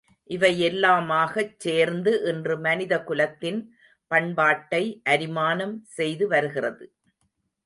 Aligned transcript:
இவையெல்லாமாகச் 0.29 1.59
சேர்ந்து 1.59 2.11
இன்று 2.23 2.55
மனித 2.57 3.03
குலத்தின் 3.03 3.61
பண்பாட்டை 4.11 4.83
அரிமானம் 5.09 5.75
செய்து 5.89 6.27
வருகிறது. 6.27 6.87